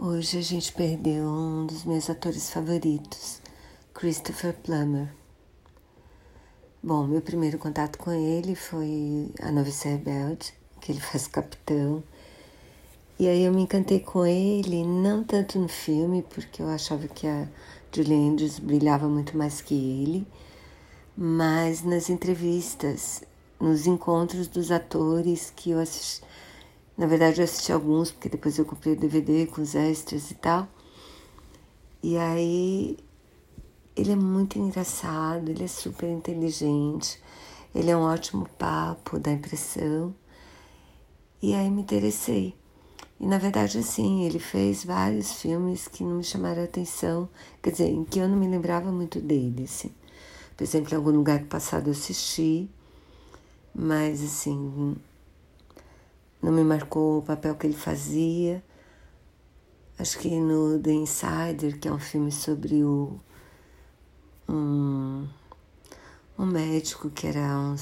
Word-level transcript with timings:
Hoje 0.00 0.38
a 0.38 0.42
gente 0.42 0.72
perdeu 0.74 1.24
um 1.24 1.66
dos 1.66 1.84
meus 1.84 2.08
atores 2.08 2.52
favoritos, 2.52 3.42
Christopher 3.92 4.54
Plummer. 4.54 5.08
Bom, 6.80 7.04
meu 7.08 7.20
primeiro 7.20 7.58
contato 7.58 7.98
com 7.98 8.12
ele 8.12 8.54
foi 8.54 9.28
A 9.42 9.50
Novice 9.50 9.88
Rebelde, 9.88 10.54
que 10.80 10.92
ele 10.92 11.00
faz 11.02 11.26
capitão. 11.26 12.00
E 13.18 13.26
aí 13.26 13.42
eu 13.42 13.52
me 13.52 13.62
encantei 13.62 13.98
com 13.98 14.24
ele, 14.24 14.84
não 14.84 15.24
tanto 15.24 15.58
no 15.58 15.68
filme, 15.68 16.22
porque 16.22 16.62
eu 16.62 16.68
achava 16.68 17.08
que 17.08 17.26
a 17.26 17.48
Julie 17.92 18.28
Andrews 18.28 18.60
brilhava 18.60 19.08
muito 19.08 19.36
mais 19.36 19.60
que 19.60 19.74
ele, 19.74 20.24
mas 21.16 21.82
nas 21.82 22.08
entrevistas, 22.08 23.24
nos 23.58 23.84
encontros 23.88 24.46
dos 24.46 24.70
atores 24.70 25.52
que 25.56 25.72
eu 25.72 25.80
assisti 25.80 26.22
na 26.98 27.06
verdade, 27.06 27.40
eu 27.40 27.44
assisti 27.44 27.72
alguns, 27.72 28.10
porque 28.10 28.28
depois 28.28 28.58
eu 28.58 28.64
comprei 28.64 28.94
o 28.94 28.96
DVD 28.98 29.46
com 29.46 29.62
os 29.62 29.76
extras 29.76 30.32
e 30.32 30.34
tal. 30.34 30.66
E 32.02 32.18
aí, 32.18 32.98
ele 33.96 34.12
é 34.12 34.16
muito 34.16 34.58
engraçado, 34.58 35.48
ele 35.48 35.62
é 35.62 35.68
super 35.68 36.08
inteligente, 36.08 37.22
ele 37.72 37.90
é 37.90 37.96
um 37.96 38.02
ótimo 38.02 38.48
papo, 38.58 39.18
dá 39.20 39.30
impressão. 39.30 40.12
E 41.40 41.54
aí 41.54 41.70
me 41.70 41.82
interessei. 41.82 42.56
E 43.20 43.26
na 43.26 43.38
verdade, 43.38 43.78
assim, 43.78 44.24
ele 44.24 44.40
fez 44.40 44.84
vários 44.84 45.32
filmes 45.34 45.86
que 45.86 46.02
não 46.02 46.16
me 46.16 46.24
chamaram 46.24 46.62
a 46.62 46.64
atenção, 46.64 47.28
quer 47.62 47.70
dizer, 47.70 47.90
em 47.90 48.04
que 48.04 48.18
eu 48.18 48.28
não 48.28 48.36
me 48.36 48.48
lembrava 48.48 48.90
muito 48.90 49.20
dele, 49.20 49.64
assim. 49.64 49.92
Por 50.56 50.64
exemplo, 50.64 50.92
em 50.92 50.96
algum 50.96 51.10
lugar 51.10 51.44
passado 51.44 51.88
eu 51.88 51.92
assisti, 51.92 52.68
mas 53.72 54.22
assim, 54.22 54.96
não 56.42 56.52
me 56.52 56.62
marcou 56.62 57.18
o 57.18 57.22
papel 57.22 57.54
que 57.54 57.66
ele 57.66 57.76
fazia. 57.76 58.62
Acho 59.98 60.18
que 60.18 60.28
no 60.38 60.78
The 60.78 60.92
Insider, 60.92 61.78
que 61.80 61.88
é 61.88 61.92
um 61.92 61.98
filme 61.98 62.30
sobre 62.30 62.84
o, 62.84 63.18
um, 64.48 65.26
um 66.38 66.46
médico 66.46 67.10
que 67.10 67.26
era 67.26 67.58
um, 67.58 67.74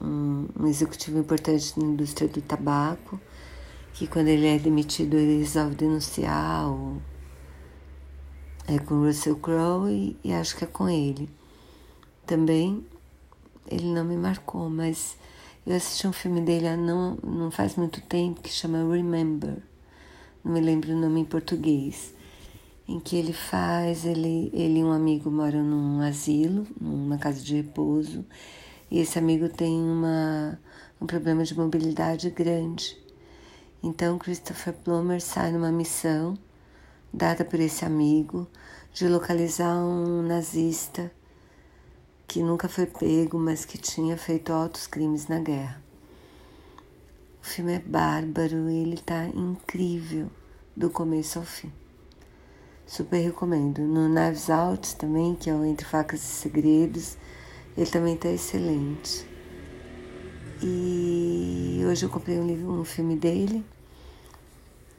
um, 0.00 0.48
um 0.60 0.66
executivo 0.66 1.18
importante 1.18 1.78
na 1.78 1.86
indústria 1.86 2.28
do 2.28 2.40
tabaco, 2.40 3.20
que 3.92 4.06
quando 4.06 4.28
ele 4.28 4.46
é 4.46 4.58
demitido 4.58 5.16
ele 5.16 5.38
resolve 5.38 5.74
denunciar 5.74 6.70
o, 6.70 7.02
é 8.68 8.78
com 8.78 9.04
Russell 9.04 9.36
Crowe 9.36 9.90
e, 9.90 10.16
e 10.22 10.32
acho 10.32 10.56
que 10.56 10.64
é 10.64 10.66
com 10.66 10.88
ele. 10.88 11.28
Também 12.24 12.86
ele 13.68 13.86
não 13.86 14.04
me 14.04 14.16
marcou, 14.16 14.70
mas 14.70 15.16
eu 15.66 15.74
assisti 15.74 16.06
um 16.06 16.12
filme 16.12 16.40
dele 16.40 16.68
há 16.68 16.76
não, 16.76 17.16
não 17.16 17.50
faz 17.50 17.74
muito 17.74 18.00
tempo 18.00 18.40
que 18.40 18.50
chama 18.50 18.88
Remember, 18.88 19.56
não 20.44 20.52
me 20.52 20.60
lembro 20.60 20.92
o 20.92 20.96
nome 20.96 21.20
em 21.20 21.24
português, 21.24 22.14
em 22.86 23.00
que 23.00 23.16
ele 23.16 23.32
faz, 23.32 24.04
ele, 24.04 24.48
ele 24.54 24.78
e 24.78 24.84
um 24.84 24.92
amigo 24.92 25.28
moram 25.28 25.64
num 25.64 26.00
asilo, 26.00 26.64
numa 26.80 27.18
casa 27.18 27.40
de 27.40 27.56
repouso, 27.56 28.24
e 28.88 29.00
esse 29.00 29.18
amigo 29.18 29.48
tem 29.48 29.76
uma, 29.76 30.56
um 31.00 31.06
problema 31.06 31.42
de 31.42 31.56
mobilidade 31.58 32.30
grande. 32.30 32.96
Então 33.82 34.18
Christopher 34.18 34.72
Plummer 34.72 35.20
sai 35.20 35.50
numa 35.50 35.72
missão 35.72 36.38
dada 37.12 37.44
por 37.44 37.58
esse 37.58 37.84
amigo 37.84 38.46
de 38.92 39.08
localizar 39.08 39.76
um 39.76 40.22
nazista 40.22 41.10
que 42.36 42.42
nunca 42.42 42.68
foi 42.68 42.84
pego, 42.84 43.38
mas 43.38 43.64
que 43.64 43.78
tinha 43.78 44.14
feito 44.14 44.52
altos 44.52 44.86
crimes 44.86 45.26
na 45.26 45.38
guerra. 45.38 45.82
O 47.42 47.46
filme 47.46 47.72
é 47.72 47.78
bárbaro 47.78 48.68
e 48.68 48.82
ele 48.82 48.98
tá 48.98 49.24
incrível 49.28 50.30
do 50.76 50.90
começo 50.90 51.38
ao 51.38 51.46
fim. 51.46 51.72
Super 52.86 53.20
recomendo. 53.20 53.80
No 53.80 54.06
Knives 54.10 54.50
Out 54.50 54.96
também, 54.96 55.34
que 55.34 55.48
é 55.48 55.54
o 55.54 55.64
Entre 55.64 55.86
Facas 55.86 56.20
e 56.20 56.26
Segredos, 56.26 57.16
ele 57.74 57.90
também 57.90 58.18
tá 58.18 58.28
excelente. 58.28 59.26
E 60.62 61.82
hoje 61.88 62.04
eu 62.04 62.10
comprei 62.10 62.38
um, 62.38 62.46
livro, 62.46 62.70
um 62.70 62.84
filme 62.84 63.16
dele, 63.16 63.64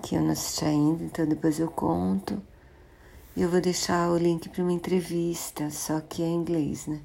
que 0.02 0.16
eu 0.16 0.22
não 0.24 0.32
assisti 0.32 0.66
ainda, 0.66 1.04
então 1.04 1.24
depois 1.28 1.60
eu 1.60 1.70
conto. 1.70 2.42
E 3.36 3.44
eu 3.44 3.50
vou 3.52 3.62
deixar 3.62 4.10
o 4.10 4.18
link 4.18 4.50
para 4.50 4.64
uma 4.64 4.74
entrevista, 4.74 5.70
só 5.70 6.02
que 6.02 6.24
é 6.24 6.26
em 6.26 6.34
inglês, 6.34 6.88
né? 6.88 7.00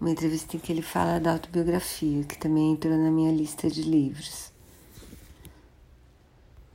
Uma 0.00 0.10
entrevista 0.10 0.56
em 0.56 0.60
que 0.60 0.70
ele 0.72 0.82
fala 0.82 1.18
da 1.18 1.32
autobiografia, 1.32 2.22
que 2.24 2.38
também 2.38 2.72
entrou 2.72 2.96
na 2.96 3.10
minha 3.10 3.32
lista 3.32 3.68
de 3.68 3.82
livros. 3.82 4.52